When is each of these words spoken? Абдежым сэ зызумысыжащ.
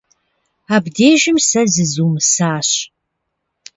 Абдежым 0.75 1.37
сэ 1.47 1.61
зызумысыжащ. 1.73 2.69